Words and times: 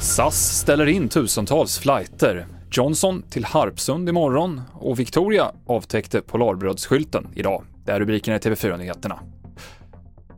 SAS 0.00 0.58
ställer 0.58 0.86
in 0.86 1.08
tusentals 1.08 1.78
flighter. 1.78 2.46
Johnson 2.70 3.22
till 3.30 3.44
Harpsund 3.44 4.08
imorgon 4.08 4.60
och 4.72 4.98
Victoria 4.98 5.52
avtäckte 5.66 6.20
Polarbrödsskylten 6.20 7.28
idag. 7.34 7.64
Det 7.84 7.92
är 7.92 8.00
rubrikerna 8.00 8.36
i 8.36 8.40
TV4-nyheterna. 8.40 9.20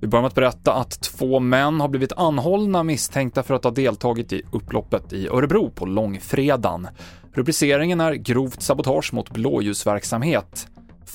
Vi 0.00 0.08
börjar 0.08 0.22
med 0.22 0.28
att 0.28 0.34
berätta 0.34 0.72
att 0.72 1.02
två 1.02 1.40
män 1.40 1.80
har 1.80 1.88
blivit 1.88 2.12
anhållna 2.12 2.82
misstänkta 2.82 3.42
för 3.42 3.54
att 3.54 3.64
ha 3.64 3.70
deltagit 3.70 4.32
i 4.32 4.42
upploppet 4.52 5.12
i 5.12 5.28
Örebro 5.28 5.70
på 5.70 5.86
långfredagen. 5.86 6.88
Rubriceringen 7.32 8.00
är 8.00 8.12
grovt 8.14 8.62
sabotage 8.62 9.14
mot 9.14 9.30
blåljusverksamhet. 9.30 10.66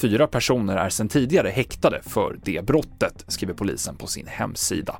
Fyra 0.01 0.27
personer 0.27 0.75
är 0.75 0.89
sedan 0.89 1.09
tidigare 1.09 1.49
häktade 1.49 2.01
för 2.01 2.39
det 2.43 2.65
brottet, 2.65 3.25
skriver 3.27 3.53
polisen 3.53 3.95
på 3.95 4.07
sin 4.07 4.27
hemsida. 4.27 4.95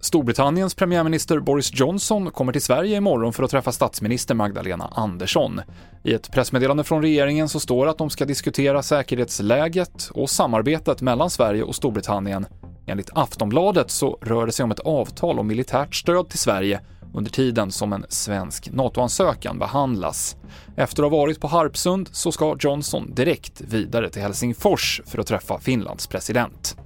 Storbritanniens 0.00 0.74
premiärminister 0.74 1.40
Boris 1.40 1.70
Johnson 1.74 2.30
kommer 2.30 2.52
till 2.52 2.62
Sverige 2.62 2.96
imorgon 2.96 3.32
för 3.32 3.42
att 3.42 3.50
träffa 3.50 3.72
statsminister 3.72 4.34
Magdalena 4.34 4.90
Andersson. 4.94 5.60
I 6.04 6.12
ett 6.12 6.32
pressmeddelande 6.32 6.84
från 6.84 7.02
regeringen 7.02 7.48
så 7.48 7.60
står 7.60 7.84
det 7.84 7.90
att 7.90 7.98
de 7.98 8.10
ska 8.10 8.24
diskutera 8.24 8.82
säkerhetsläget 8.82 10.10
och 10.14 10.30
samarbetet 10.30 11.00
mellan 11.00 11.30
Sverige 11.30 11.62
och 11.62 11.74
Storbritannien. 11.74 12.46
Enligt 12.86 13.10
Aftonbladet 13.14 13.90
så 13.90 14.18
rör 14.22 14.46
det 14.46 14.52
sig 14.52 14.64
om 14.64 14.70
ett 14.70 14.80
avtal 14.80 15.38
om 15.38 15.46
militärt 15.46 15.94
stöd 15.94 16.28
till 16.28 16.38
Sverige 16.38 16.80
under 17.14 17.30
tiden 17.30 17.70
som 17.70 17.92
en 17.92 18.04
svensk 18.08 18.70
NATO-ansökan 18.72 19.58
behandlas. 19.58 20.36
Efter 20.76 21.02
att 21.02 21.10
ha 21.10 21.18
varit 21.18 21.40
på 21.40 21.46
Harpsund 21.46 22.08
så 22.12 22.32
ska 22.32 22.56
Johnson 22.60 23.14
direkt 23.14 23.60
vidare 23.60 24.10
till 24.10 24.22
Helsingfors 24.22 25.00
för 25.06 25.18
att 25.18 25.26
träffa 25.26 25.58
Finlands 25.58 26.06
president. 26.06 26.76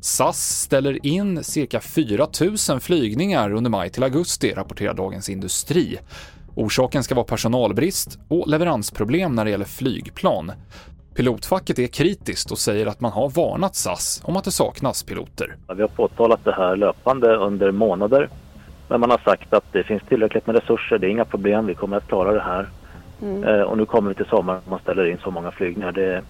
SAS 0.00 0.60
ställer 0.60 1.06
in 1.06 1.44
cirka 1.44 1.80
4 1.80 2.26
000 2.70 2.80
flygningar 2.80 3.52
under 3.52 3.70
maj 3.70 3.90
till 3.90 4.02
augusti, 4.02 4.52
rapporterar 4.52 4.94
Dagens 4.94 5.28
Industri. 5.28 5.98
Orsaken 6.54 7.02
ska 7.02 7.14
vara 7.14 7.24
personalbrist 7.24 8.18
och 8.28 8.48
leveransproblem 8.48 9.34
när 9.34 9.44
det 9.44 9.50
gäller 9.50 9.64
flygplan. 9.64 10.52
Pilotfacket 11.14 11.78
är 11.78 11.86
kritiskt 11.86 12.50
och 12.50 12.58
säger 12.58 12.86
att 12.86 13.00
man 13.00 13.12
har 13.12 13.30
varnat 13.30 13.74
SAS 13.74 14.22
om 14.24 14.36
att 14.36 14.44
det 14.44 14.50
saknas 14.50 15.02
piloter. 15.02 15.56
Vi 15.76 15.82
har 15.82 15.88
påtalat 15.88 16.44
det 16.44 16.54
här 16.54 16.76
löpande 16.76 17.36
under 17.36 17.70
månader. 17.70 18.28
Men 18.92 19.00
man 19.00 19.10
har 19.10 19.18
sagt 19.18 19.52
att 19.52 19.72
det 19.72 19.82
finns 19.82 20.02
tillräckligt 20.02 20.46
med 20.46 20.56
resurser, 20.56 20.98
det 20.98 21.06
är 21.06 21.10
inga 21.10 21.24
problem, 21.24 21.66
vi 21.66 21.74
kommer 21.74 21.96
att 21.96 22.08
klara 22.08 22.32
det 22.32 22.40
här. 22.40 22.66
Mm. 23.22 23.44
Eh, 23.44 23.60
och 23.60 23.78
nu 23.78 23.86
kommer 23.86 24.08
vi 24.08 24.14
till 24.14 24.26
sommaren 24.26 24.60
och 24.64 24.70
man 24.70 24.80
ställer 24.80 25.06
in 25.06 25.18
så 25.24 25.30
många 25.30 25.50
flygningar. 25.50 25.92
Det, 25.92 26.22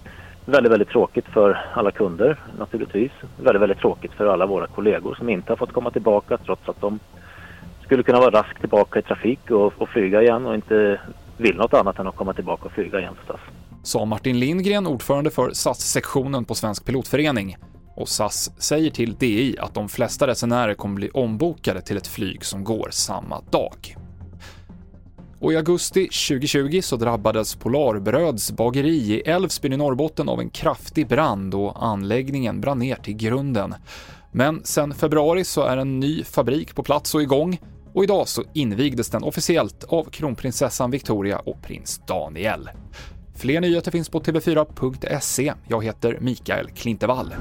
Väldigt, 0.44 0.72
väldigt 0.72 0.88
tråkigt 0.88 1.24
för 1.26 1.60
alla 1.74 1.90
kunder 1.90 2.36
naturligtvis. 2.58 3.12
Väldigt, 3.40 3.62
väldigt 3.62 3.78
tråkigt 3.78 4.12
för 4.12 4.26
alla 4.26 4.46
våra 4.46 4.66
kollegor 4.66 5.14
som 5.14 5.28
inte 5.28 5.52
har 5.52 5.56
fått 5.56 5.72
komma 5.72 5.90
tillbaka 5.90 6.38
trots 6.38 6.68
att 6.68 6.80
de 6.80 6.98
skulle 7.84 8.02
kunna 8.02 8.20
vara 8.20 8.30
raskt 8.30 8.60
tillbaka 8.60 8.98
i 8.98 9.02
trafik 9.02 9.50
och, 9.50 9.72
och 9.78 9.88
flyga 9.88 10.22
igen 10.22 10.46
och 10.46 10.54
inte 10.54 11.00
vill 11.36 11.56
något 11.56 11.74
annat 11.74 11.98
än 11.98 12.06
att 12.06 12.16
komma 12.16 12.32
tillbaka 12.32 12.64
och 12.64 12.72
flyga 12.72 12.98
igen 12.98 13.14
förstås. 13.18 13.40
Sa 13.82 14.04
Martin 14.04 14.38
Lindgren, 14.38 14.86
ordförande 14.86 15.30
för 15.30 15.50
SAS-sektionen 15.50 16.44
på 16.44 16.54
Svensk 16.54 16.86
Pilotförening. 16.86 17.56
Och 17.94 18.08
SAS 18.08 18.50
säger 18.58 18.90
till 18.90 19.14
DI 19.14 19.58
att 19.58 19.74
de 19.74 19.88
flesta 19.88 20.26
resenärer 20.26 20.74
kommer 20.74 20.94
bli 20.94 21.10
ombokade 21.10 21.80
till 21.80 21.96
ett 21.96 22.06
flyg 22.06 22.44
som 22.44 22.64
går 22.64 22.88
samma 22.92 23.40
dag. 23.40 23.96
Och 25.38 25.52
i 25.52 25.56
augusti 25.56 26.00
2020 26.00 26.80
så 26.82 26.96
drabbades 26.96 27.54
Polarbröds 27.54 28.52
bageri 28.52 28.96
i 28.96 29.20
Älvsbyn 29.20 29.72
i 29.72 29.76
Norrbotten 29.76 30.28
av 30.28 30.40
en 30.40 30.50
kraftig 30.50 31.08
brand 31.08 31.54
och 31.54 31.84
anläggningen 31.84 32.60
brann 32.60 32.78
ner 32.78 32.96
till 32.96 33.14
grunden. 33.14 33.74
Men 34.32 34.64
sen 34.64 34.94
februari 34.94 35.44
så 35.44 35.62
är 35.62 35.76
en 35.76 36.00
ny 36.00 36.24
fabrik 36.24 36.74
på 36.74 36.82
plats 36.82 37.14
och 37.14 37.22
igång 37.22 37.60
och 37.94 38.04
idag 38.04 38.28
så 38.28 38.42
invigdes 38.52 39.10
den 39.10 39.22
officiellt 39.22 39.84
av 39.84 40.04
kronprinsessan 40.04 40.90
Victoria 40.90 41.38
och 41.38 41.62
prins 41.62 42.00
Daniel. 42.06 42.70
Fler 43.34 43.60
nyheter 43.60 43.90
finns 43.90 44.08
på 44.08 44.20
tv4.se. 44.20 45.52
Jag 45.68 45.84
heter 45.84 46.18
Mikael 46.20 46.70
Klintevall. 46.70 47.34